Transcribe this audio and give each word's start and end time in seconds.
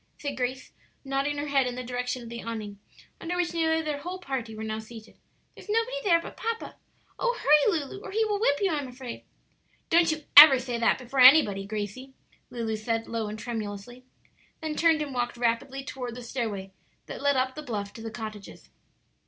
said 0.17 0.35
Grace, 0.35 0.71
nodding 1.05 1.37
her 1.37 1.45
head 1.49 1.67
in 1.67 1.75
the 1.75 1.83
direction 1.83 2.23
of 2.23 2.29
the 2.29 2.41
awning 2.41 2.79
under 3.19 3.35
which 3.35 3.53
nearly 3.53 3.83
their 3.83 3.99
whole 3.99 4.17
party 4.17 4.55
were 4.55 4.63
now 4.63 4.79
seated: 4.79 5.15
"there's 5.53 5.69
nobody 5.69 5.97
there 6.03 6.19
but 6.19 6.35
papa. 6.35 6.75
Oh 7.19 7.37
hurry, 7.39 7.77
Lulu, 7.79 7.99
or 8.03 8.09
he 8.09 8.25
will 8.25 8.39
whip 8.41 8.57
you, 8.59 8.71
I'm 8.71 8.87
afraid." 8.87 9.25
"Don't 9.91 10.11
you 10.11 10.23
ever 10.35 10.57
say 10.57 10.79
that 10.79 10.97
before 10.97 11.19
anybody, 11.19 11.67
Gracie," 11.67 12.13
Lulu 12.49 12.77
said, 12.77 13.05
low 13.05 13.27
and 13.27 13.37
tremulously; 13.37 14.03
then 14.59 14.73
turned 14.75 15.03
and 15.03 15.13
walked 15.13 15.37
rapidly 15.37 15.83
toward 15.83 16.15
the 16.15 16.23
stairway 16.23 16.71
that 17.05 17.21
led 17.21 17.35
up 17.35 17.53
the 17.53 17.61
bluff 17.61 17.93
to 17.93 18.01
the 18.01 18.09
cottages. 18.09 18.71